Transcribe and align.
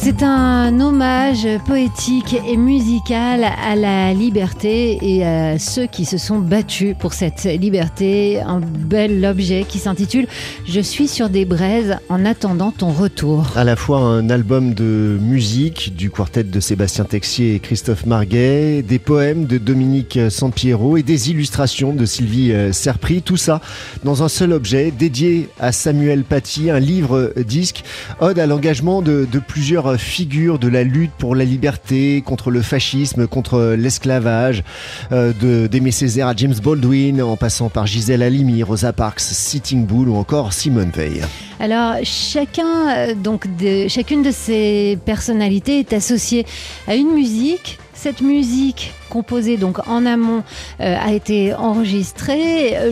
C'est 0.00 0.22
un 0.22 0.80
hommage 0.80 1.46
poétique 1.66 2.36
et 2.46 2.56
musical 2.56 3.42
à 3.44 3.74
la 3.74 4.14
liberté 4.14 4.96
et 5.02 5.26
à 5.26 5.58
ceux 5.58 5.86
qui 5.86 6.04
se 6.04 6.18
sont 6.18 6.38
battus 6.38 6.94
pour 6.96 7.12
cette 7.12 7.44
liberté. 7.44 8.40
Un 8.40 8.60
bel 8.60 9.24
objet 9.24 9.66
qui 9.68 9.80
s'intitule 9.80 10.28
Je 10.66 10.80
suis 10.80 11.08
sur 11.08 11.28
des 11.28 11.44
braises 11.44 11.96
en 12.08 12.24
attendant 12.24 12.70
ton 12.70 12.92
retour. 12.92 13.44
À 13.56 13.64
la 13.64 13.74
fois 13.74 13.98
un 13.98 14.30
album 14.30 14.72
de 14.72 15.18
musique 15.20 15.96
du 15.96 16.10
quartet 16.10 16.44
de 16.44 16.60
Sébastien 16.60 17.04
Texier 17.04 17.56
et 17.56 17.60
Christophe 17.60 18.06
Marguet, 18.06 18.82
des 18.82 19.00
poèmes 19.00 19.46
de 19.46 19.58
Dominique 19.58 20.18
Sampiero 20.30 20.96
et 20.96 21.02
des 21.02 21.30
illustrations 21.30 21.92
de 21.92 22.06
Sylvie 22.06 22.54
Serpry. 22.72 23.20
Tout 23.20 23.36
ça 23.36 23.60
dans 24.04 24.22
un 24.22 24.28
seul 24.28 24.52
objet 24.52 24.92
dédié 24.96 25.48
à 25.58 25.72
Samuel 25.72 26.22
Paty, 26.22 26.70
un 26.70 26.78
livre 26.78 27.32
disque, 27.44 27.82
ode 28.20 28.38
à 28.38 28.46
l'engagement 28.46 29.02
de 29.02 29.26
plusieurs 29.46 29.97
figure 29.98 30.58
de 30.58 30.68
la 30.68 30.84
lutte 30.84 31.12
pour 31.18 31.34
la 31.34 31.44
liberté, 31.44 32.22
contre 32.24 32.50
le 32.50 32.62
fascisme, 32.62 33.26
contre 33.26 33.74
l'esclavage, 33.78 34.64
euh, 35.12 35.32
d'Aimé 35.68 35.90
Césaire 35.90 36.28
à 36.28 36.34
James 36.36 36.54
Baldwin, 36.62 37.22
en 37.22 37.36
passant 37.36 37.68
par 37.68 37.86
Gisèle 37.86 38.22
Halimi, 38.22 38.62
Rosa 38.62 38.92
Parks, 38.92 39.20
Sitting 39.20 39.86
Bull 39.86 40.08
ou 40.08 40.16
encore 40.16 40.52
Simone 40.52 40.90
Veil. 40.94 41.22
Alors 41.60 41.96
chacun, 42.04 42.88
euh, 42.88 43.14
donc 43.14 43.46
de, 43.56 43.88
chacune 43.88 44.22
de 44.22 44.30
ces 44.30 44.98
personnalités 45.04 45.80
est 45.80 45.92
associée 45.92 46.46
à 46.86 46.94
une 46.94 47.12
musique. 47.12 47.78
Cette 48.08 48.22
musique 48.22 48.94
composée 49.10 49.58
donc 49.58 49.86
en 49.86 50.06
amont 50.06 50.42
euh, 50.80 50.96
a 50.98 51.12
été 51.12 51.52
enregistrée. 51.52 52.90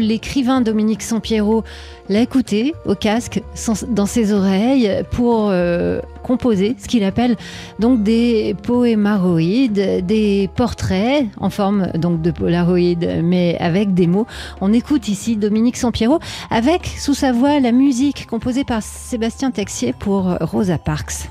L'écrivain 0.00 0.62
Dominique 0.62 1.02
Sampiero 1.02 1.62
l'a 2.08 2.22
écouté 2.22 2.74
au 2.84 2.96
casque 2.96 3.40
dans 3.86 4.06
ses 4.06 4.32
oreilles 4.32 5.04
pour 5.12 5.50
euh, 5.50 6.00
composer 6.24 6.74
ce 6.76 6.88
qu'il 6.88 7.04
appelle 7.04 7.36
donc 7.78 8.02
des 8.02 8.56
poémaroïdes, 8.64 10.04
des 10.04 10.50
portraits 10.56 11.24
en 11.36 11.48
forme 11.48 11.92
donc 11.94 12.20
de 12.20 12.32
polaroïdes 12.32 13.20
mais 13.22 13.56
avec 13.60 13.94
des 13.94 14.08
mots. 14.08 14.26
On 14.60 14.72
écoute 14.72 15.06
ici 15.06 15.36
Dominique 15.36 15.76
Sampiero 15.76 16.18
avec 16.50 16.88
sous 16.98 17.14
sa 17.14 17.30
voix 17.30 17.60
la 17.60 17.70
musique 17.70 18.26
composée 18.26 18.64
par 18.64 18.82
Sébastien 18.82 19.52
Texier 19.52 19.92
pour 19.96 20.36
Rosa 20.40 20.78
Parks. 20.78 21.28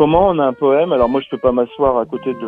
Comment 0.00 0.28
on 0.28 0.38
a 0.38 0.46
un 0.46 0.54
poème? 0.54 0.92
Alors 0.92 1.10
moi 1.10 1.20
je 1.20 1.28
peux 1.28 1.36
pas 1.36 1.52
m'asseoir 1.52 1.98
à 1.98 2.06
côté 2.06 2.32
de, 2.32 2.38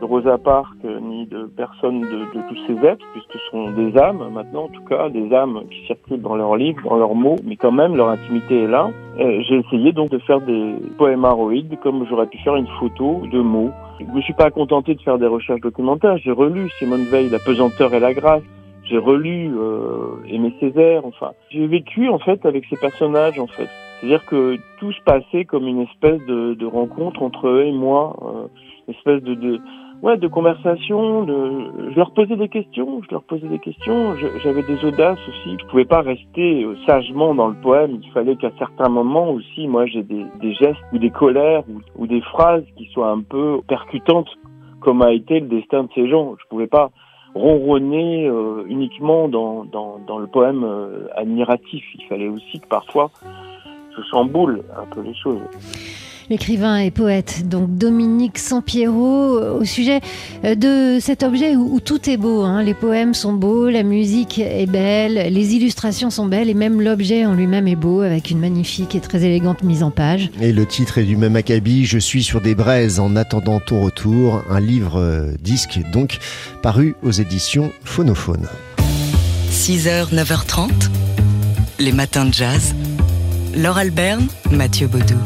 de 0.00 0.04
Rosa 0.04 0.36
Parks 0.36 0.84
ni 0.84 1.24
de 1.24 1.44
personne 1.56 2.02
de, 2.02 2.06
de, 2.06 2.46
tous 2.46 2.58
ces 2.66 2.86
êtres 2.86 3.06
puisque 3.14 3.32
ce 3.32 3.50
sont 3.50 3.70
des 3.70 3.96
âmes 3.96 4.28
maintenant 4.30 4.64
en 4.64 4.68
tout 4.68 4.84
cas 4.84 5.08
des 5.08 5.32
âmes 5.32 5.62
qui 5.70 5.86
circulent 5.86 6.20
dans 6.20 6.36
leurs 6.36 6.56
livres, 6.56 6.82
dans 6.86 6.98
leurs 6.98 7.14
mots, 7.14 7.36
mais 7.42 7.56
quand 7.56 7.72
même 7.72 7.96
leur 7.96 8.10
intimité 8.10 8.64
est 8.64 8.66
là. 8.66 8.90
J'ai 9.16 9.60
essayé 9.60 9.92
donc 9.92 10.10
de 10.10 10.18
faire 10.18 10.42
des 10.42 10.74
poémaroïdes 10.98 11.78
comme 11.82 12.06
j'aurais 12.06 12.26
pu 12.26 12.36
faire 12.44 12.56
une 12.56 12.68
photo 12.78 13.22
de 13.32 13.40
mots. 13.40 13.70
Je 13.98 14.04
me 14.04 14.20
suis 14.20 14.34
pas 14.34 14.50
contenté 14.50 14.94
de 14.94 15.00
faire 15.00 15.16
des 15.16 15.26
recherches 15.26 15.62
documentaires. 15.62 16.18
J'ai 16.18 16.32
relu 16.32 16.68
Simone 16.78 17.04
Veil, 17.04 17.30
La 17.30 17.38
pesanteur 17.38 17.94
et 17.94 18.00
la 18.00 18.12
grâce 18.12 18.42
j'ai 18.84 18.98
relu 18.98 19.50
euh, 19.56 20.22
Aimé 20.28 20.52
Césaire, 20.60 21.06
enfin, 21.06 21.32
j'ai 21.48 21.66
vécu 21.66 22.10
en 22.10 22.18
fait 22.18 22.44
avec 22.44 22.66
ces 22.68 22.76
personnages 22.76 23.38
en 23.38 23.46
fait. 23.46 23.70
C'est-à-dire 24.04 24.26
que 24.26 24.58
tout 24.78 24.92
se 24.92 25.00
passait 25.00 25.46
comme 25.46 25.66
une 25.66 25.80
espèce 25.80 26.20
de, 26.26 26.66
rencontre 26.66 27.22
entre 27.22 27.48
eux 27.48 27.64
et 27.64 27.72
moi, 27.72 28.14
euh, 28.22 28.48
une 28.86 28.94
espèce 28.94 29.22
de, 29.22 29.58
ouais 30.02 30.18
de 30.18 30.28
conversation. 30.28 31.26
Je 31.26 31.96
leur 31.96 32.10
posais 32.10 32.36
des 32.36 32.50
questions, 32.50 33.00
je 33.02 33.10
leur 33.10 33.22
posais 33.22 33.48
des 33.48 33.58
questions. 33.58 34.14
J'avais 34.42 34.62
des 34.62 34.84
audaces 34.84 35.18
aussi. 35.26 35.56
Je 35.58 35.64
pouvais 35.70 35.86
pas 35.86 36.02
rester 36.02 36.64
euh, 36.64 36.76
sagement 36.86 37.34
dans 37.34 37.48
le 37.48 37.54
poème. 37.54 37.98
Il 38.02 38.10
fallait 38.10 38.36
qu'à 38.36 38.50
certains 38.58 38.90
moments 38.90 39.30
aussi, 39.30 39.66
moi, 39.66 39.86
j'ai 39.86 40.02
des, 40.02 40.26
gestes 40.52 40.84
ou 40.92 40.98
des 40.98 41.10
colères 41.10 41.64
ou, 41.96 42.06
des 42.06 42.20
phrases 42.20 42.64
qui 42.76 42.84
soient 42.92 43.10
un 43.10 43.22
peu 43.22 43.62
percutantes, 43.66 44.28
comme 44.80 45.00
a 45.00 45.12
été 45.12 45.40
le 45.40 45.46
destin 45.46 45.84
de 45.84 45.88
ces 45.94 46.10
gens. 46.10 46.34
Je 46.42 46.46
pouvais 46.50 46.66
pas 46.66 46.90
ronronner 47.34 48.28
euh, 48.28 48.64
uniquement 48.68 49.28
dans, 49.28 49.64
dans, 49.64 50.18
le 50.18 50.26
poème 50.26 50.62
euh, 50.62 51.08
admiratif. 51.16 51.82
Il 51.94 52.04
fallait 52.04 52.28
aussi 52.28 52.60
que 52.60 52.68
parfois 52.68 53.10
je 53.96 54.02
chamboule 54.10 54.62
un 54.76 54.86
peu 54.94 55.02
les 55.02 55.14
choses. 55.14 55.40
L'écrivain 56.30 56.78
et 56.78 56.90
poète, 56.90 57.46
donc 57.50 57.76
Dominique 57.76 58.38
Sampiero, 58.38 59.38
au 59.38 59.64
sujet 59.64 60.00
de 60.42 60.98
cet 60.98 61.22
objet 61.22 61.54
où, 61.54 61.74
où 61.74 61.80
tout 61.80 62.08
est 62.08 62.16
beau. 62.16 62.42
Hein. 62.44 62.62
Les 62.62 62.72
poèmes 62.72 63.12
sont 63.12 63.34
beaux, 63.34 63.68
la 63.68 63.82
musique 63.82 64.38
est 64.38 64.64
belle, 64.64 65.30
les 65.30 65.54
illustrations 65.54 66.08
sont 66.08 66.24
belles 66.24 66.48
et 66.48 66.54
même 66.54 66.80
l'objet 66.80 67.26
en 67.26 67.34
lui-même 67.34 67.68
est 67.68 67.76
beau 67.76 68.00
avec 68.00 68.30
une 68.30 68.38
magnifique 68.38 68.94
et 68.94 69.00
très 69.00 69.22
élégante 69.22 69.62
mise 69.62 69.82
en 69.82 69.90
page. 69.90 70.30
Et 70.40 70.52
le 70.52 70.64
titre 70.64 70.96
est 70.96 71.04
du 71.04 71.18
même 71.18 71.36
acabit, 71.36 71.84
Je 71.84 71.98
suis 71.98 72.22
sur 72.22 72.40
des 72.40 72.54
braises 72.54 73.00
en 73.00 73.16
attendant 73.16 73.60
ton 73.60 73.82
retour, 73.82 74.42
un 74.48 74.60
livre 74.60 74.98
euh, 74.98 75.32
disque 75.42 75.78
donc 75.92 76.18
paru 76.62 76.96
aux 77.02 77.12
éditions 77.12 77.70
Phonophone. 77.84 78.48
6h, 79.50 80.14
9h30, 80.14 80.70
les 81.80 81.92
matins 81.92 82.24
de 82.24 82.32
jazz. 82.32 82.74
Laure 83.56 83.78
Alberne, 83.78 84.26
Mathieu 84.50 84.86
Baudou. 84.86 85.18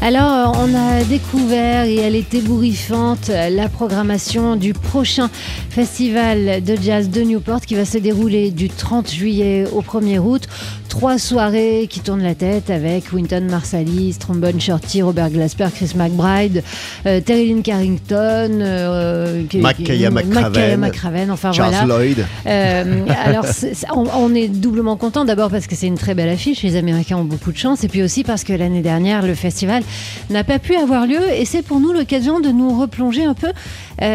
Alors, 0.00 0.56
on 0.58 0.74
a 0.74 1.04
découvert 1.04 1.84
et 1.84 1.94
elle 1.94 2.16
est 2.16 2.34
ébouriffante 2.34 3.28
la 3.28 3.68
programmation 3.68 4.56
du 4.56 4.72
prochain 4.72 5.30
festival 5.70 6.64
de 6.64 6.76
jazz 6.76 7.08
de 7.08 7.22
Newport 7.22 7.60
qui 7.60 7.76
va 7.76 7.84
se 7.84 7.98
dérouler 7.98 8.50
du 8.50 8.68
30 8.68 9.08
juillet 9.08 9.64
au 9.72 9.80
1er 9.80 10.18
août. 10.18 10.48
Trois 10.92 11.16
soirées 11.16 11.86
qui 11.88 12.00
tournent 12.00 12.22
la 12.22 12.34
tête 12.34 12.68
avec 12.68 13.14
Winton 13.14 13.46
Marsalis, 13.50 14.16
Trombone 14.20 14.60
Shorty, 14.60 15.00
Robert 15.00 15.30
Glasper, 15.30 15.68
Chris 15.74 15.92
McBride, 15.96 16.62
euh, 17.06 17.18
Terry 17.22 17.48
Lynn 17.48 17.62
Carrington, 17.62 18.60
euh, 18.60 19.42
McCraven, 19.54 21.30
enfin 21.30 21.52
Charles 21.52 21.74
voilà. 21.74 21.86
Lloyd. 21.86 22.26
Euh, 22.46 23.06
alors, 23.24 23.46
on, 23.96 24.04
on, 24.14 24.34
est 24.34 24.48
doublement 24.48 24.98
content 24.98 25.24
d'abord 25.24 25.48
parce 25.48 25.66
que 25.66 25.74
c'est 25.74 25.86
une 25.86 25.96
très 25.96 26.14
belle 26.14 26.28
affiche, 26.28 26.62
les 26.62 26.76
Américains 26.76 27.16
ont 27.16 27.24
beaucoup 27.24 27.52
de 27.52 27.56
chance, 27.56 27.84
et 27.84 27.88
puis 27.88 28.02
aussi 28.02 28.22
parce 28.22 28.44
que 28.44 28.52
l'année 28.52 28.82
dernière, 28.82 29.22
le 29.22 29.34
festival 29.34 29.82
n'a 30.28 30.44
pas 30.44 30.58
pu 30.58 30.76
avoir 30.76 31.06
lieu, 31.06 31.22
et 31.34 31.46
c'est 31.46 31.62
pour 31.62 31.80
nous 31.80 31.94
l'occasion 31.94 32.38
de 32.38 32.50
nous 32.50 32.78
replonger 32.78 33.24
un 33.24 33.34
peu 33.34 33.48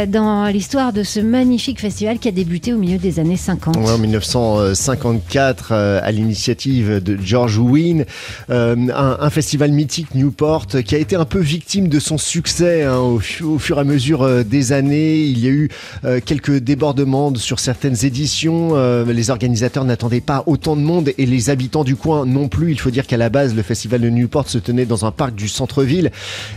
dans 0.08 0.46
l'histoire 0.46 0.94
de 0.94 1.02
ce 1.02 1.22
magnifique 1.22 1.80
festival 1.80 2.20
qui 2.20 2.28
a 2.28 2.32
débuté 2.32 2.74
au 2.74 2.78
milieu 2.78 2.98
des 3.00 3.20
années 3.20 3.38
50. 3.38 3.78
Ouais, 3.78 3.92
en 3.92 3.98
1954, 3.98 5.72
à 5.72 6.12
l'initiative 6.12 6.67
de 6.68 7.18
George 7.24 7.58
Wynne, 7.58 8.06
euh, 8.50 8.76
un, 8.94 9.30
festival 9.30 9.72
mythique 9.72 10.14
Newport 10.16 10.68
qui 10.68 10.96
a 10.96 10.98
été 10.98 11.16
un 11.16 11.24
peu 11.26 11.40
victime 11.40 11.88
de 11.88 12.00
son 12.00 12.18
succès 12.18 12.84
hein, 12.84 12.98
au, 12.98 13.20
fur 13.20 13.78
et 13.78 13.80
à 13.80 13.84
mesure 13.84 14.24
euh, 14.24 14.44
des 14.44 14.72
années. 14.72 15.22
Il 15.24 15.38
y 15.40 15.48
a 15.48 15.52
eu 15.52 15.70
euh, 16.06 16.20
quelques 16.24 16.58
débordements 16.58 17.34
sur 17.36 17.60
certaines 17.60 18.06
éditions. 18.06 18.76
Les 19.06 19.30
organisateurs 19.30 19.86
n'attendaient 19.86 20.22
pas 20.22 20.44
autant 20.46 20.76
de 20.76 20.82
monde 20.82 21.12
et 21.18 21.26
les 21.26 21.50
habitants 21.50 21.84
du 21.84 21.96
coin 21.96 22.26
non 22.26 22.50
plus. 22.50 22.72
Il 22.72 22.80
faut 22.80 22.92
dire 22.92 23.08
qu'à 23.08 23.18
la 23.18 23.30
base, 23.30 23.56
le 23.56 23.64
festival 23.64 24.02
de 24.02 24.10
Newport 24.10 24.50
se 24.50 24.58
tenait 24.58 24.86
dans 24.86 25.06
un 25.06 25.12
parc 25.12 25.36
du 25.36 25.48
centre-ville 25.48 26.12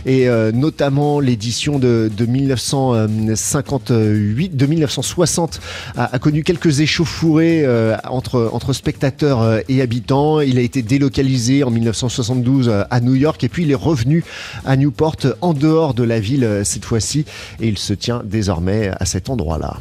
et 0.05 0.27
notamment 0.53 1.19
l'édition 1.19 1.79
de, 1.79 2.11
de 2.15 2.25
1958, 2.25 4.55
de 4.55 4.65
1960 4.65 5.61
a, 5.95 6.19
connu 6.19 6.43
quelques 6.43 6.81
échauffourées 6.81 7.65
entre 8.05 8.73
spectateurs 8.73 9.61
et 9.69 9.81
habitants 9.81 10.00
il 10.45 10.57
a 10.57 10.61
été 10.61 10.81
délocalisé 10.81 11.63
en 11.63 11.71
1972 11.71 12.71
à 12.89 12.99
New 13.01 13.15
York 13.15 13.43
et 13.43 13.49
puis 13.49 13.63
il 13.63 13.71
est 13.71 13.75
revenu 13.75 14.23
à 14.65 14.75
Newport 14.75 15.17
en 15.41 15.53
dehors 15.53 15.93
de 15.93 16.03
la 16.03 16.19
ville 16.19 16.61
cette 16.63 16.85
fois-ci 16.85 17.25
et 17.59 17.67
il 17.67 17.77
se 17.77 17.93
tient 17.93 18.21
désormais 18.23 18.91
à 18.99 19.05
cet 19.05 19.29
endroit-là. 19.29 19.77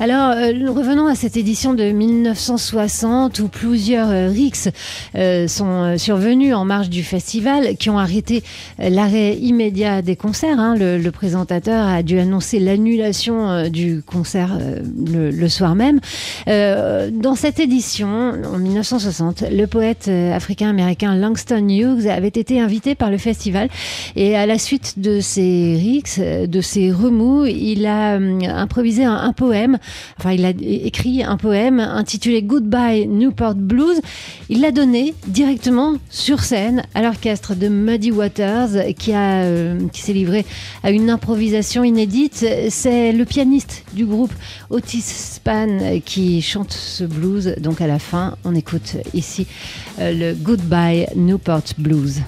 Alors 0.00 0.30
euh, 0.30 0.70
revenons 0.70 1.06
à 1.06 1.14
cette 1.14 1.36
édition 1.36 1.74
de 1.74 1.84
1960 1.84 3.38
où 3.40 3.48
plusieurs 3.48 4.10
euh, 4.10 4.28
rixes 4.28 4.68
euh, 5.14 5.46
sont 5.48 5.96
survenus 5.98 6.54
en 6.54 6.64
marge 6.64 6.90
du 6.90 7.02
festival 7.02 7.76
qui 7.76 7.90
ont 7.90 7.98
arrêté 7.98 8.42
l'arrêt 8.78 9.36
immédiat 9.36 10.02
des 10.02 10.16
concerts. 10.16 10.58
Hein. 10.58 10.74
Le, 10.76 10.98
le, 10.98 11.10
présentateur 11.10 11.86
a 11.86 12.02
dû 12.02 12.18
annoncer 12.18 12.58
l'annulation 12.58 13.68
du 13.68 14.02
concert 14.04 14.58
le, 14.58 15.30
le, 15.30 15.48
soir 15.48 15.74
même. 15.74 16.00
dans 16.46 17.34
cette 17.36 17.60
édition, 17.60 18.32
en 18.52 18.58
1960, 18.58 19.44
le 19.50 19.63
poète 19.66 20.08
africain-américain 20.08 21.14
Langston 21.14 21.68
Hughes 21.68 22.06
avait 22.08 22.28
été 22.28 22.60
invité 22.60 22.94
par 22.94 23.10
le 23.10 23.18
festival 23.18 23.68
et 24.16 24.36
à 24.36 24.46
la 24.46 24.58
suite 24.58 24.98
de 24.98 25.20
ses 25.20 25.76
rixes, 25.76 26.18
de 26.20 26.60
ses 26.60 26.92
remous, 26.92 27.44
il 27.46 27.86
a 27.86 28.14
improvisé 28.14 29.04
un, 29.04 29.32
poème, 29.32 29.78
enfin 30.18 30.32
il 30.32 30.44
a 30.44 30.50
écrit 30.60 31.22
un 31.22 31.36
poème 31.36 31.80
intitulé 31.80 32.42
Goodbye 32.42 33.06
Newport 33.06 33.54
Blues. 33.54 34.00
Il 34.48 34.60
l'a 34.60 34.70
donné 34.70 35.14
directement 35.26 35.94
sur 36.10 36.40
scène 36.40 36.84
à 36.94 37.02
l'orchestre 37.02 37.54
de 37.54 37.68
Muddy 37.68 38.10
Waters 38.10 38.94
qui, 38.98 39.12
a, 39.12 39.42
euh, 39.42 39.78
qui 39.92 40.00
s'est 40.00 40.12
livré 40.12 40.44
à 40.82 40.90
une 40.90 41.10
improvisation 41.10 41.84
inédite. 41.84 42.46
C'est 42.68 43.12
le 43.12 43.24
pianiste 43.24 43.84
du 43.92 44.06
groupe 44.06 44.32
Otis 44.70 45.02
Span 45.02 46.00
qui 46.04 46.42
chante 46.42 46.72
ce 46.72 47.04
blues. 47.04 47.54
Donc 47.58 47.80
à 47.80 47.86
la 47.86 47.98
fin, 47.98 48.36
on 48.44 48.54
écoute 48.54 48.96
ici 49.14 49.46
euh, 49.50 49.53
le 49.98 50.34
Goodbye 50.34 51.06
Newport 51.14 51.64
Blues. 51.78 52.20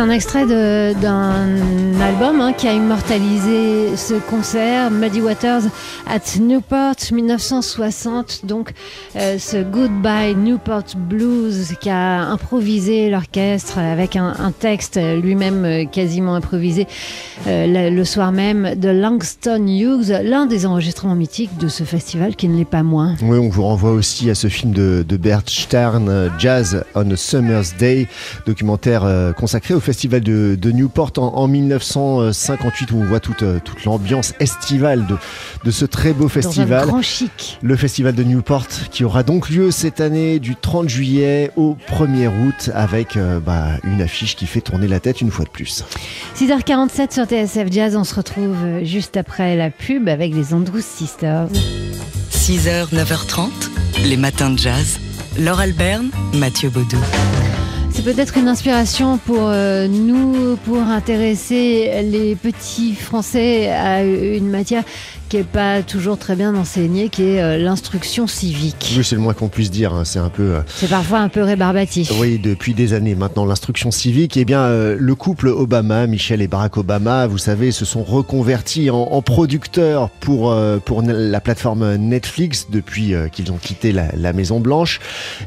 Un 0.00 0.08
extrait 0.08 0.46
d'un 0.46 2.00
album 2.00 2.40
hein, 2.40 2.54
qui 2.54 2.66
a 2.66 2.72
immortalisé 2.72 3.94
ce 3.96 4.14
concert, 4.14 4.90
Muddy 4.90 5.20
Waters 5.20 5.64
at 6.06 6.38
Newport 6.40 6.94
1960. 7.12 8.46
Donc 8.46 8.72
euh, 9.16 9.36
ce 9.38 9.62
Goodbye 9.62 10.34
Newport 10.36 10.96
Blues 10.96 11.74
qui 11.82 11.90
a 11.90 12.22
improvisé 12.22 13.10
l'orchestre 13.10 13.76
avec 13.76 14.16
un, 14.16 14.52
texte 14.58 14.98
lui-même 15.22 15.64
euh, 15.66 15.84
quasiment 15.84 16.34
improvisé 16.34 16.86
euh, 17.46 17.90
le, 17.90 18.04
soir 18.04 18.32
même 18.32 18.74
de 18.76 18.88
Langston 18.88 19.66
Hughes, 19.66 20.18
l'un 20.24 20.46
des 20.46 20.64
enregistrements 20.64 21.14
mythiques 21.14 21.58
de 21.58 21.68
ce 21.68 21.84
festival 21.84 22.36
qui 22.36 22.48
ne 22.48 22.56
l'est 22.56 22.64
pas 22.64 22.82
moins. 22.82 23.16
Oui, 23.22 23.36
on 23.36 23.50
vous 23.50 23.64
renvoie 23.64 23.92
aussi 23.92 24.30
à 24.30 24.34
ce 24.34 24.48
film 24.48 24.72
de, 24.72 25.04
de 25.06 25.16
Bert 25.18 25.42
Stern, 25.46 26.30
Jazz 26.38 26.84
on 26.94 27.10
a 27.10 27.16
Summer's 27.16 27.76
Day, 27.76 28.08
documentaire 28.46 29.34
consacré 29.36 29.74
au 29.74 29.80
festival 29.80 29.89
de, 29.90 30.56
de 30.60 30.70
Newport 30.72 31.12
en, 31.18 31.34
en 31.34 31.48
1958 31.48 32.92
où 32.92 32.96
on 32.96 33.04
voit 33.04 33.20
toute, 33.20 33.42
euh, 33.42 33.58
toute 33.62 33.84
l'ambiance 33.84 34.34
estivale 34.40 35.06
de, 35.06 35.16
de 35.64 35.70
ce 35.70 35.84
très 35.84 36.12
beau 36.12 36.24
Dans 36.24 36.26
un 36.26 36.42
festival. 36.42 36.86
grand 36.86 37.02
chic. 37.02 37.58
Le 37.62 37.76
festival 37.76 38.14
de 38.14 38.22
Newport 38.22 38.66
qui 38.90 39.04
aura 39.04 39.22
donc 39.22 39.50
lieu 39.50 39.70
cette 39.70 40.00
année 40.00 40.38
du 40.38 40.56
30 40.56 40.88
juillet 40.88 41.50
au 41.56 41.76
1er 41.90 42.28
août 42.28 42.70
avec 42.74 43.16
euh, 43.16 43.40
bah, 43.40 43.66
une 43.84 44.00
affiche 44.02 44.36
qui 44.36 44.46
fait 44.46 44.60
tourner 44.60 44.88
la 44.88 45.00
tête 45.00 45.20
une 45.20 45.30
fois 45.30 45.44
de 45.44 45.50
plus. 45.50 45.84
6h47 46.36 47.12
sur 47.12 47.24
TSF 47.24 47.70
Jazz, 47.70 47.96
on 47.96 48.04
se 48.04 48.14
retrouve 48.14 48.56
euh, 48.64 48.84
juste 48.84 49.16
après 49.16 49.56
la 49.56 49.70
pub 49.70 50.08
avec 50.08 50.34
les 50.34 50.54
Andrews 50.54 50.80
Sisters. 50.82 51.48
6h, 52.32 52.88
9h30, 52.94 53.48
les 54.04 54.16
matins 54.16 54.50
de 54.50 54.58
jazz. 54.58 54.98
Laure 55.38 55.60
Alberne, 55.60 56.10
Mathieu 56.34 56.70
Baudou. 56.70 56.98
C'est 58.02 58.14
peut-être 58.14 58.38
une 58.38 58.48
inspiration 58.48 59.18
pour 59.18 59.42
euh, 59.42 59.86
nous, 59.86 60.56
pour 60.64 60.80
intéresser 60.80 62.00
les 62.02 62.34
petits 62.34 62.94
Français 62.94 63.68
à 63.68 64.02
une 64.02 64.48
matière 64.48 64.84
qui 65.30 65.36
est 65.36 65.44
pas 65.44 65.82
toujours 65.82 66.18
très 66.18 66.34
bien 66.34 66.56
enseignée, 66.56 67.08
qui 67.08 67.22
est 67.22 67.40
euh, 67.40 67.56
l'instruction 67.56 68.26
civique. 68.26 68.94
Oui, 68.96 69.04
c'est 69.04 69.14
le 69.14 69.20
moins 69.20 69.32
qu'on 69.32 69.46
puisse 69.46 69.70
dire. 69.70 69.94
hein. 69.94 70.02
C'est 70.04 70.18
un 70.18 70.28
peu. 70.28 70.56
euh, 70.56 70.60
C'est 70.66 70.90
parfois 70.90 71.20
un 71.20 71.28
peu 71.28 71.44
rébarbatif. 71.44 72.10
Oui, 72.18 72.40
depuis 72.42 72.74
des 72.74 72.94
années 72.94 73.14
maintenant, 73.14 73.44
l'instruction 73.44 73.92
civique, 73.92 74.36
eh 74.36 74.44
bien, 74.44 74.58
euh, 74.62 74.96
le 74.98 75.14
couple 75.14 75.46
Obama, 75.46 76.08
Michelle 76.08 76.42
et 76.42 76.48
Barack 76.48 76.78
Obama, 76.78 77.28
vous 77.28 77.38
savez, 77.38 77.70
se 77.70 77.84
sont 77.84 78.02
reconvertis 78.02 78.90
en, 78.90 78.96
en 79.02 79.22
producteurs 79.22 80.10
pour, 80.18 80.52
pour 80.84 81.02
la 81.02 81.40
plateforme 81.40 81.94
Netflix 81.94 82.66
depuis 82.68 83.14
qu'ils 83.30 83.52
ont 83.52 83.58
quitté 83.58 83.92
la, 83.92 84.06
la 84.16 84.32
Maison 84.32 84.58
Blanche. 84.58 84.98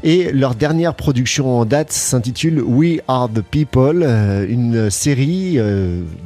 Et 0.02 0.32
leur 0.32 0.54
dernière 0.54 0.94
production 0.94 1.58
en 1.60 1.66
date 1.66 1.92
s'intitule 1.92 2.62
We 2.62 3.00
Are 3.06 3.28
the 3.28 3.42
People, 3.42 4.02
une 4.48 4.88
série 4.90 5.58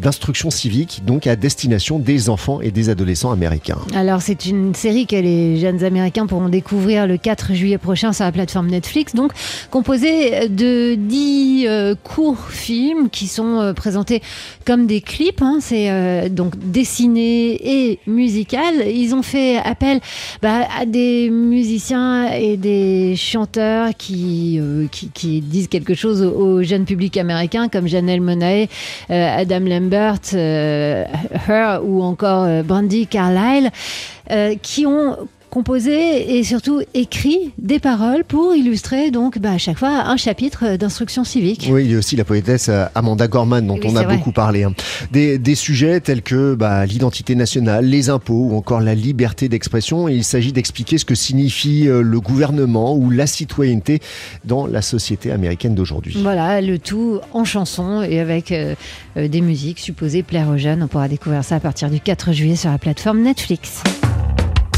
d'instruction 0.00 0.50
civique, 0.50 1.02
donc 1.04 1.26
à 1.26 1.34
destination 1.34 1.98
des 1.98 2.28
enfants 2.28 2.60
et 2.60 2.70
des 2.70 2.88
adolescents 2.88 3.32
américains. 3.32 3.47
Alors 3.94 4.22
c'est 4.22 4.46
une 4.46 4.74
série 4.74 5.06
que 5.06 5.16
les 5.16 5.58
jeunes 5.58 5.84
américains 5.84 6.26
pourront 6.26 6.48
découvrir 6.48 7.06
le 7.06 7.16
4 7.16 7.54
juillet 7.54 7.78
prochain 7.78 8.12
sur 8.12 8.24
la 8.24 8.32
plateforme 8.32 8.68
Netflix, 8.68 9.14
donc 9.14 9.32
composée 9.70 10.48
de 10.48 10.94
10 10.94 11.66
euh, 11.66 11.94
courts 12.02 12.48
films 12.50 13.10
qui 13.10 13.26
sont 13.26 13.60
euh, 13.60 13.72
présentés 13.72 14.22
comme 14.64 14.86
des 14.86 15.00
clips, 15.00 15.42
hein, 15.42 15.58
c'est 15.60 15.90
euh, 15.90 16.28
donc 16.28 16.58
dessiné 16.58 17.88
et 17.90 17.98
musical. 18.06 18.86
Ils 18.86 19.14
ont 19.14 19.22
fait 19.22 19.56
appel 19.56 20.00
bah, 20.42 20.66
à 20.78 20.86
des 20.86 21.30
musiciens 21.30 22.32
et 22.32 22.56
des 22.56 23.14
chanteurs 23.16 23.90
qui, 23.96 24.60
disent 25.42 25.68
quelque 25.68 25.94
chose 25.94 26.22
au, 26.22 26.62
jeune 26.62 26.84
public 26.84 27.16
américain 27.16 27.68
comme 27.68 27.86
Janelle 27.86 28.20
Monáe, 28.20 28.68
euh, 29.10 29.38
Adam 29.38 29.60
Lambert, 29.60 30.20
Her 30.34 31.80
ou 31.84 32.02
encore 32.02 32.62
Brandy 32.64 33.06
Euh, 34.30 34.56
qui 34.60 34.84
ont 34.84 35.16
composé 35.50 36.36
et 36.38 36.44
surtout 36.44 36.82
écrit 36.94 37.52
des 37.58 37.78
paroles 37.78 38.24
pour 38.24 38.54
illustrer 38.54 39.10
donc 39.10 39.38
bah, 39.38 39.52
à 39.52 39.58
chaque 39.58 39.78
fois 39.78 39.88
un 39.88 40.16
chapitre 40.16 40.76
d'instruction 40.76 41.24
civique. 41.24 41.68
Oui, 41.70 41.84
il 41.86 41.92
y 41.92 41.94
a 41.94 41.98
aussi 41.98 42.16
la 42.16 42.24
poétesse 42.24 42.68
euh, 42.68 42.84
Amanda 42.94 43.26
Gorman 43.28 43.66
dont 43.66 43.74
Oui, 43.74 43.80
on 43.86 43.96
a 43.96 44.02
vrai. 44.02 44.16
beaucoup 44.16 44.32
parlé. 44.32 44.64
hein. 44.64 44.72
Des, 45.10 45.38
des 45.38 45.54
sujets 45.54 46.00
tels 46.00 46.22
que 46.22 46.54
bah, 46.54 46.84
l'identité 46.86 47.34
nationale, 47.34 47.84
les 47.86 48.10
impôts 48.10 48.48
ou 48.50 48.56
encore 48.56 48.80
la 48.80 48.94
liberté 48.94 49.48
d'expression. 49.48 50.08
Il 50.08 50.24
s'agit 50.24 50.52
d'expliquer 50.52 50.98
ce 50.98 51.04
que 51.04 51.14
signifie 51.14 51.88
euh, 51.88 52.02
le 52.02 52.20
gouvernement 52.20 52.94
ou 52.96 53.10
la 53.10 53.26
citoyenneté 53.26 54.00
dans 54.44 54.66
la 54.66 54.82
société 54.82 55.30
américaine 55.30 55.74
d'aujourd'hui. 55.74 56.16
Voilà, 56.22 56.60
le 56.60 56.78
tout 56.78 57.20
en 57.32 57.44
chanson 57.44 58.02
et 58.02 58.20
avec 58.20 58.52
euh, 58.52 58.74
des 59.16 59.40
musiques 59.40 59.78
supposées 59.78 60.22
plaire 60.22 60.48
aux 60.48 60.56
jeunes. 60.58 60.82
On 60.82 60.88
pourra 60.88 61.08
découvrir 61.08 61.42
ça 61.44 61.56
à 61.56 61.60
partir 61.60 61.90
du 61.90 62.00
4 62.00 62.32
juillet 62.32 62.56
sur 62.56 62.70
la 62.70 62.78
plateforme 62.78 63.22
Netflix. 63.22 63.82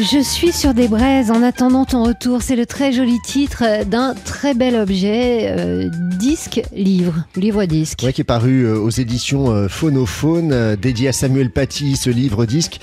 Je 0.00 0.20
suis 0.22 0.52
sur 0.52 0.74
des 0.74 0.88
braises 0.88 1.30
en 1.30 1.42
attendant 1.42 1.84
ton 1.84 2.02
retour. 2.02 2.42
C'est 2.42 2.56
le 2.56 2.66
très 2.66 2.92
joli 2.92 3.18
titre 3.24 3.84
d'un 3.84 4.14
très 4.14 4.52
bel 4.54 4.74
objet, 4.74 5.46
euh, 5.56 5.88
disque 6.18 6.62
livre, 6.74 7.24
livre 7.36 7.64
disque. 7.66 7.98
Qui 7.98 8.20
est 8.20 8.24
paru 8.24 8.62
euh, 8.62 8.78
aux 8.78 8.90
éditions 8.90 9.50
euh, 9.52 9.68
Phonophone, 9.68 10.76
dédié 10.76 11.08
à 11.08 11.12
Samuel 11.12 11.50
Paty. 11.50 11.96
Ce 11.96 12.10
livre 12.10 12.46
disque 12.46 12.80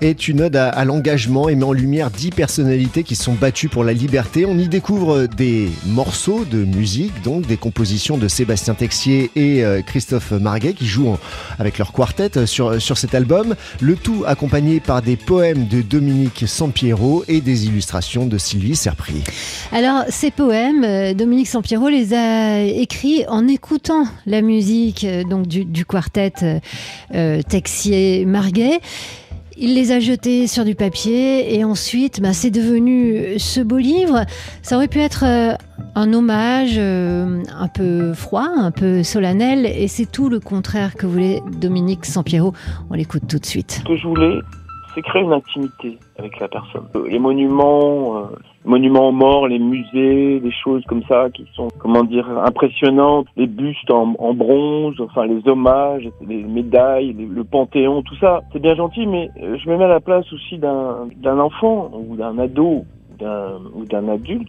est 0.00 0.28
une 0.28 0.42
ode 0.42 0.54
à, 0.54 0.68
à 0.68 0.84
l'engagement 0.84 1.48
et 1.48 1.54
met 1.56 1.64
en 1.64 1.72
lumière 1.72 2.10
dix 2.10 2.30
personnalités 2.30 3.02
qui 3.04 3.16
sont 3.16 3.34
battues 3.34 3.68
pour 3.68 3.82
la 3.82 3.92
liberté. 3.92 4.44
On 4.46 4.56
y 4.58 4.68
découvre 4.68 5.26
des 5.26 5.68
morceaux 5.86 6.44
de 6.44 6.64
musique, 6.64 7.22
donc 7.24 7.46
des 7.46 7.56
compositions 7.56 8.16
de 8.16 8.28
Sébastien 8.28 8.74
Texier 8.74 9.30
et 9.34 9.64
Christophe 9.86 10.32
Marguet 10.32 10.74
qui 10.74 10.86
jouent 10.86 11.08
en- 11.08 11.18
avec 11.58 11.78
leur 11.78 11.92
quartet 11.92 12.46
sur, 12.46 12.80
sur 12.80 12.96
cet 12.98 13.14
album. 13.14 13.56
Le 13.80 13.96
tout 13.96 14.24
accompagné 14.26 14.78
par 14.80 15.02
des 15.02 15.16
poèmes 15.16 15.66
de 15.66 15.80
Dominique 15.82 16.44
Sampiero 16.50 17.24
et 17.28 17.40
des 17.40 17.66
illustrations 17.66 18.26
de 18.26 18.36
Sylvie 18.36 18.76
Serpry. 18.76 19.22
Alors, 19.72 20.04
ces 20.08 20.30
poèmes, 20.30 20.84
euh, 20.84 21.14
Dominique 21.14 21.46
Sampiero 21.46 21.88
les 21.88 22.12
a 22.12 22.60
écrits 22.62 23.24
en 23.28 23.48
écoutant 23.48 24.04
la 24.26 24.42
musique 24.42 25.04
euh, 25.04 25.22
donc 25.24 25.46
du, 25.46 25.64
du 25.64 25.84
quartet 25.84 26.60
euh, 27.14 27.42
Texier-Marguet. 27.42 28.80
Il 29.56 29.74
les 29.74 29.92
a 29.92 30.00
jetés 30.00 30.46
sur 30.46 30.64
du 30.64 30.74
papier 30.74 31.54
et 31.54 31.64
ensuite, 31.64 32.20
bah, 32.20 32.32
c'est 32.32 32.50
devenu 32.50 33.38
ce 33.38 33.60
beau 33.60 33.76
livre. 33.76 34.24
Ça 34.62 34.76
aurait 34.76 34.88
pu 34.88 35.00
être 35.00 35.24
un 35.94 36.12
hommage 36.12 36.74
euh, 36.76 37.42
un 37.58 37.68
peu 37.68 38.14
froid, 38.14 38.48
un 38.56 38.70
peu 38.70 39.02
solennel, 39.02 39.66
et 39.66 39.88
c'est 39.88 40.10
tout 40.10 40.28
le 40.28 40.40
contraire 40.40 40.94
que 40.94 41.06
voulait 41.06 41.42
Dominique 41.60 42.04
Sampiero. 42.04 42.52
On 42.90 42.94
l'écoute 42.94 43.22
tout 43.28 43.38
de 43.38 43.46
suite. 43.46 43.82
Ce 43.82 43.88
que 43.88 43.96
je 43.96 44.06
voulais, 44.06 44.38
c'est 44.94 45.02
créer 45.02 45.22
une 45.22 45.32
intimité 45.32 45.98
avec 46.18 46.38
la 46.40 46.48
personne. 46.48 46.86
Les 47.08 47.18
monuments, 47.18 48.16
euh, 48.18 48.22
monuments 48.64 49.08
aux 49.08 49.12
morts, 49.12 49.48
les 49.48 49.58
musées, 49.58 50.40
des 50.40 50.52
choses 50.52 50.84
comme 50.86 51.02
ça 51.04 51.28
qui 51.30 51.46
sont, 51.54 51.68
comment 51.78 52.04
dire, 52.04 52.28
impressionnantes, 52.44 53.26
les 53.36 53.46
bustes 53.46 53.90
en, 53.90 54.06
bronze, 54.34 55.00
enfin 55.00 55.26
les 55.26 55.46
hommages, 55.48 56.08
les 56.26 56.42
médailles, 56.42 57.12
les- 57.12 57.26
le 57.26 57.44
panthéon, 57.44 58.02
tout 58.02 58.16
ça, 58.16 58.40
c'est 58.52 58.60
bien 58.60 58.74
gentil, 58.74 59.06
mais 59.06 59.30
euh, 59.42 59.56
je 59.58 59.68
me 59.70 59.76
mets 59.76 59.84
à 59.84 59.88
la 59.88 60.00
place 60.00 60.30
aussi 60.32 60.58
d'un 60.58 61.38
enfant 61.38 61.90
ou 61.94 62.16
d'un 62.16 62.38
ado 62.38 62.84
ou 63.74 63.84
d'un 63.84 64.08
adulte, 64.08 64.48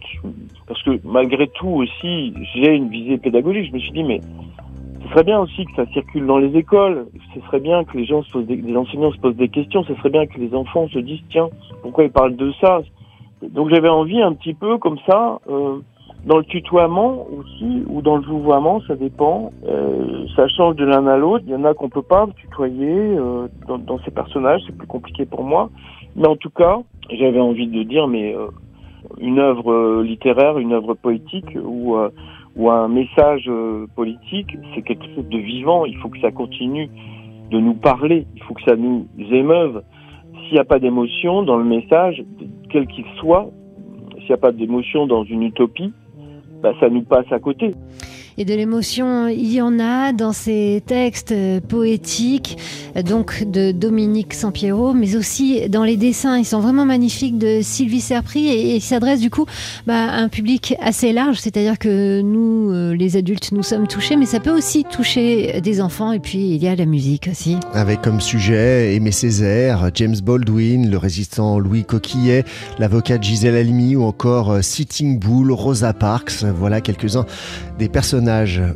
parce 0.66 0.82
que 0.82 0.98
malgré 1.04 1.46
tout 1.48 1.68
aussi, 1.68 2.32
j'ai 2.54 2.74
une 2.74 2.88
visée 2.88 3.18
pédagogique. 3.18 3.68
Je 3.68 3.74
me 3.74 3.78
suis 3.80 3.92
dit, 3.92 4.02
mais 4.02 4.20
ce 5.02 5.08
serait 5.10 5.24
bien 5.24 5.40
aussi 5.40 5.64
que 5.64 5.74
ça 5.76 5.86
circule 5.92 6.26
dans 6.26 6.38
les 6.38 6.56
écoles. 6.56 7.06
Ce 7.34 7.40
serait 7.40 7.60
bien 7.60 7.84
que 7.84 7.96
les 7.96 8.04
gens 8.04 8.22
se 8.22 8.30
posent 8.30 8.46
des, 8.46 8.56
les 8.56 8.76
enseignants 8.76 9.12
se 9.12 9.18
posent 9.18 9.36
des 9.36 9.48
questions. 9.48 9.84
Ce 9.84 9.94
serait 9.94 10.10
bien 10.10 10.26
que 10.26 10.38
les 10.38 10.54
enfants 10.54 10.88
se 10.88 10.98
disent 10.98 11.22
tiens 11.30 11.48
pourquoi 11.82 12.04
ils 12.04 12.10
parlent 12.10 12.36
de 12.36 12.52
ça? 12.60 12.82
Donc 13.42 13.70
j'avais 13.70 13.88
envie 13.88 14.22
un 14.22 14.32
petit 14.34 14.54
peu 14.54 14.78
comme 14.78 14.98
ça 15.06 15.40
euh, 15.50 15.78
dans 16.24 16.38
le 16.38 16.44
tutoiement 16.44 17.26
aussi 17.36 17.82
ou 17.88 18.00
dans 18.00 18.16
le 18.16 18.22
vouvoiement, 18.22 18.80
ça 18.86 18.94
dépend. 18.94 19.52
Euh, 19.66 20.26
ça 20.36 20.46
change 20.48 20.76
de 20.76 20.84
l'un 20.84 21.06
à 21.06 21.16
l'autre. 21.16 21.44
Il 21.46 21.52
y 21.52 21.56
en 21.56 21.64
a 21.64 21.74
qu'on 21.74 21.88
peut 21.88 22.02
pas 22.02 22.26
tutoyer 22.36 23.16
euh, 23.18 23.48
dans, 23.66 23.78
dans 23.78 23.98
ces 24.04 24.12
personnages, 24.12 24.62
c'est 24.66 24.76
plus 24.76 24.86
compliqué 24.86 25.26
pour 25.26 25.42
moi. 25.42 25.70
Mais 26.14 26.28
en 26.28 26.36
tout 26.36 26.50
cas, 26.50 26.78
j'avais 27.10 27.40
envie 27.40 27.66
de 27.66 27.82
dire 27.82 28.06
mais 28.06 28.34
euh, 28.34 28.48
une 29.18 29.40
œuvre 29.40 29.72
euh, 29.72 30.02
littéraire, 30.04 30.58
une 30.58 30.72
œuvre 30.72 30.94
poétique 30.94 31.58
ou 31.60 31.96
euh, 31.96 32.10
ou 32.56 32.70
un 32.70 32.88
message 32.88 33.44
euh, 33.48 33.86
politique, 33.94 34.56
c'est 34.74 34.82
quelque 34.82 35.06
chose 35.14 35.28
de 35.28 35.38
vivant. 35.38 35.84
Il 35.84 35.96
faut 35.96 36.08
que 36.08 36.20
ça 36.20 36.30
continue 36.30 36.88
de 37.50 37.58
nous 37.58 37.74
parler. 37.74 38.26
Il 38.34 38.42
faut 38.42 38.54
que 38.54 38.62
ça 38.62 38.76
nous 38.76 39.06
émeuve. 39.18 39.82
S'il 40.44 40.54
n'y 40.54 40.58
a 40.58 40.64
pas 40.64 40.78
d'émotion 40.78 41.42
dans 41.42 41.56
le 41.56 41.64
message, 41.64 42.22
quel 42.70 42.86
qu'il 42.86 43.04
soit, 43.18 43.50
s'il 44.18 44.28
n'y 44.28 44.34
a 44.34 44.38
pas 44.38 44.52
d'émotion 44.52 45.06
dans 45.06 45.24
une 45.24 45.42
utopie, 45.42 45.92
bah, 46.62 46.72
ça 46.80 46.88
nous 46.88 47.02
passe 47.02 47.30
à 47.30 47.38
côté. 47.38 47.74
Et 48.38 48.44
de 48.44 48.54
l'émotion, 48.54 49.28
il 49.28 49.52
y 49.52 49.60
en 49.60 49.78
a 49.78 50.12
dans 50.12 50.32
ces 50.32 50.82
textes 50.86 51.32
euh, 51.32 51.60
poétiques, 51.60 52.56
euh, 52.96 53.02
donc 53.02 53.44
de 53.44 53.72
Dominique 53.72 54.32
Sampiero, 54.32 54.94
mais 54.94 55.16
aussi 55.16 55.68
dans 55.68 55.84
les 55.84 55.98
dessins. 55.98 56.38
Ils 56.38 56.46
sont 56.46 56.60
vraiment 56.60 56.86
magnifiques 56.86 57.36
de 57.36 57.60
Sylvie 57.62 58.00
Serpry 58.00 58.48
et 58.48 58.76
et 58.76 58.80
s'adressent 58.80 59.20
du 59.20 59.28
coup 59.28 59.44
bah, 59.86 60.06
à 60.06 60.16
un 60.16 60.28
public 60.28 60.74
assez 60.80 61.12
large, 61.12 61.38
c'est-à-dire 61.38 61.78
que 61.78 62.22
nous, 62.22 62.70
euh, 62.72 62.94
les 62.94 63.16
adultes, 63.16 63.52
nous 63.52 63.62
sommes 63.62 63.86
touchés, 63.86 64.16
mais 64.16 64.24
ça 64.24 64.40
peut 64.40 64.56
aussi 64.56 64.84
toucher 64.84 65.60
des 65.60 65.80
enfants. 65.82 66.12
Et 66.12 66.20
puis 66.20 66.54
il 66.54 66.62
y 66.62 66.68
a 66.68 66.74
la 66.74 66.86
musique 66.86 67.28
aussi. 67.30 67.56
Avec 67.74 68.00
comme 68.00 68.20
sujet 68.20 68.94
Aimé 68.94 69.12
Césaire, 69.12 69.90
James 69.94 70.16
Baldwin, 70.22 70.90
le 70.90 70.96
résistant 70.96 71.58
Louis 71.58 71.84
Coquillet, 71.84 72.44
l'avocate 72.78 73.22
Gisèle 73.22 73.56
Halimi 73.56 73.94
ou 73.94 74.04
encore 74.04 74.62
Sitting 74.62 75.18
Bull, 75.18 75.52
Rosa 75.52 75.92
Parks. 75.92 76.44
Voilà 76.56 76.80
quelques-uns 76.80 77.26
des 77.78 77.88
personnages 77.88 78.21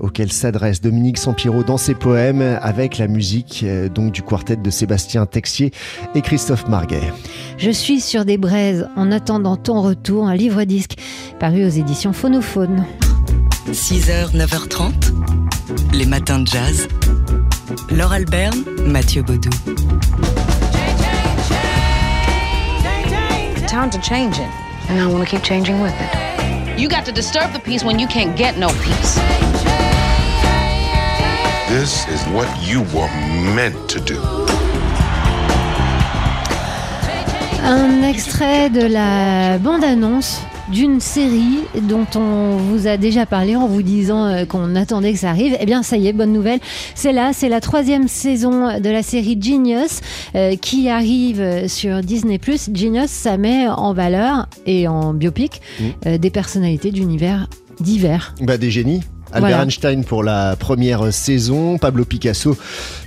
auxquels 0.00 0.33
s'adresse 0.33 0.81
Dominique 0.81 1.19
Sampiero 1.19 1.62
dans 1.62 1.76
ses 1.76 1.95
poèmes 1.95 2.59
avec 2.61 2.99
la 2.99 3.07
musique 3.07 3.65
euh, 3.65 3.88
donc 3.88 4.12
du 4.12 4.23
quartet 4.23 4.57
de 4.57 4.71
Sébastien 4.71 5.25
Texier 5.26 5.73
et 6.15 6.23
Christophe 6.23 6.69
Marguet. 6.69 7.12
Je 7.59 7.71
suis 7.71 8.00
sur 8.00 8.25
des 8.25 8.38
braises 8.38 8.88
en 8.97 9.12
attendant 9.12 9.57
ton 9.57 9.83
retour, 9.83 10.26
un 10.26 10.35
livre-disque 10.35 10.97
paru 11.38 11.65
aux 11.65 11.71
éditions 11.71 12.12
Phonophone. 12.12 12.85
6h, 13.71 14.35
9h30. 14.35 14.93
Les 15.93 16.07
matins 16.07 16.41
de 16.41 16.47
jazz. 16.47 16.88
Laure 17.91 18.12
Alberne, 18.12 18.65
Mathieu 18.87 19.23
Baudou. 19.23 19.50
Times 23.69 23.95
are 23.95 24.03
changing, 24.03 24.49
and 24.88 24.99
I 25.00 25.07
want 25.07 25.21
to 25.21 25.26
keep 25.26 25.43
changing 25.43 25.81
with 25.83 25.93
it. 26.00 26.36
You 26.76 26.90
got 26.90 27.06
to 27.06 27.12
disturb 27.12 27.54
the 27.54 27.59
peace 27.59 27.83
when 27.83 27.99
you 27.99 28.06
can't 28.06 28.37
get 28.37 28.59
no 28.59 28.68
peace. 28.68 29.14
This 31.71 32.06
is 32.09 32.23
what 32.35 32.49
you 32.61 32.83
were 32.95 33.09
meant 33.54 33.88
to 33.88 33.99
do. 33.99 34.21
Un 37.62 38.02
extrait 38.04 38.68
de 38.68 38.88
la 38.88 39.56
bande-annonce 39.59 40.42
d'une 40.73 41.00
série 41.00 41.58
dont 41.82 42.06
on 42.16 42.56
vous 42.56 42.87
a 42.87 42.96
déjà 42.96 43.25
parlé 43.26 43.56
en 43.56 43.66
vous 43.66 43.82
disant 43.82 44.26
euh, 44.26 44.44
qu'on 44.44 44.75
attendait 44.76 45.12
que 45.12 45.18
ça 45.18 45.30
arrive. 45.30 45.56
Eh 45.61 45.66
bien, 45.66 45.82
ça 45.82 45.96
y 45.96 46.08
est, 46.08 46.12
bonne 46.12 46.32
nouvelle. 46.32 46.61
C'est 46.94 47.12
là, 47.12 47.30
c'est 47.32 47.49
la 47.49 47.61
troisième 47.61 48.08
saison 48.08 48.78
de 48.80 48.90
la 48.90 49.02
série 49.02 49.38
Genius 49.40 50.00
euh, 50.35 50.56
qui 50.56 50.88
arrive 50.88 51.68
sur 51.68 52.00
Disney+. 52.00 52.40
Genius, 52.75 53.11
ça 53.11 53.37
met 53.37 53.68
en 53.68 53.92
valeur 53.94 54.49
et 54.66 54.88
en 54.88 55.14
biopic 55.14 55.61
Mmh. 55.78 55.85
euh, 56.06 56.18
des 56.18 56.30
personnalités 56.30 56.90
d'univers 56.90 57.49
divers. 57.80 58.35
Bah, 58.40 58.56
des 58.56 58.70
génies. 58.70 59.02
Albert 59.32 59.40
Voilà. 59.50 59.62
Einstein 59.64 60.04
pour 60.04 60.23
la 60.23 60.56
première 60.56 61.12
saison, 61.12 61.78
Pablo 61.78 62.04
Picasso 62.04 62.56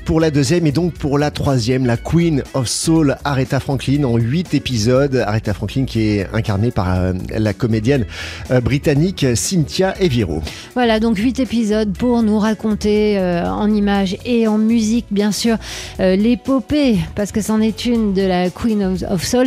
pour 0.10 0.20
la 0.20 0.32
deuxième 0.32 0.66
et 0.66 0.72
donc 0.72 0.94
pour 0.94 1.20
la 1.20 1.30
troisième, 1.30 1.86
la 1.86 1.96
Queen 1.96 2.42
of 2.56 2.68
Soul, 2.68 3.16
Aretha 3.24 3.60
Franklin 3.60 4.06
en 4.06 4.18
huit 4.18 4.56
épisodes. 4.56 5.24
Aretha 5.28 5.54
Franklin 5.54 5.86
qui 5.86 6.02
est 6.02 6.28
incarnée 6.34 6.72
par 6.72 6.98
euh, 6.98 7.14
la 7.38 7.54
comédienne 7.54 8.08
euh, 8.50 8.60
britannique 8.60 9.24
Cynthia 9.36 9.94
Eviro. 10.02 10.42
Voilà, 10.74 11.00
donc 11.00 11.20
huit 11.20 11.40
épisodes 11.40 11.96
pour 11.96 12.24
nous 12.24 12.40
raconter 12.40 13.20
euh, 13.20 13.48
en 13.48 13.72
images 13.72 14.18
et 14.26 14.48
en 14.48 14.58
musique, 14.58 15.06
bien 15.12 15.32
sûr, 15.32 15.58
l'épopée, 16.00 16.98
parce 17.14 17.32
que 17.32 17.42
c'en 17.42 17.62
est 17.62 17.86
une 17.86 18.16
de 18.16 18.24
la 18.24 18.50
Queen 18.50 18.98
of, 19.08 19.24
Soul. 19.24 19.46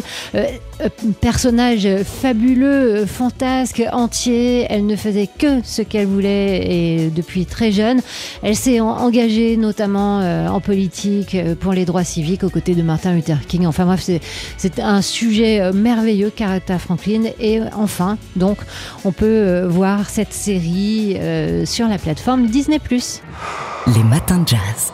Personnage 1.21 1.88
fabuleux, 2.04 3.07
fantasque, 3.07 3.83
entier. 3.92 4.66
Elle 4.69 4.87
ne 4.87 4.97
faisait 4.97 5.28
que 5.38 5.61
ce 5.64 5.83
qu'elle 5.83 6.07
voulait 6.07 6.66
et 6.71 7.11
depuis 7.11 7.47
très 7.47 7.73
jeune. 7.73 8.00
Elle 8.42 8.57
s'est 8.57 8.81
en- 8.81 8.88
engagée 8.90 9.57
notamment 9.57 10.21
en 10.52 10.61
politique 10.61 11.35
euh, 11.35 11.54
pour 11.54 11.73
les 11.73 11.85
droits 11.85 12.04
civiques 12.04 12.44
aux 12.44 12.50
côtés 12.50 12.75
de 12.75 12.82
Martin 12.82 13.14
Luther 13.14 13.38
King. 13.47 13.66
Enfin 13.66 13.85
bref, 13.87 14.00
c'est- 14.02 14.78
un 14.80 15.02
sujet 15.02 15.61
euh, 15.61 15.73
merveilleux 15.73 16.30
qu'Aretha 16.35 16.78
Franklin. 16.78 17.25
Et 17.40 17.61
enfin, 17.75 18.18
donc, 18.37 18.59
on 19.04 19.12
peut 19.12 19.26
euh, 19.26 19.68
voir 19.68 20.09
cette 20.09 20.32
série 20.32 21.16
euh, 21.18 21.64
sur 21.66 21.88
la 21.88 21.99
plateforme 21.99 22.47
Disney+. 22.47 22.80
Les 23.94 24.04
matins 24.04 24.38
de 24.38 24.49
jazz. 24.49 24.92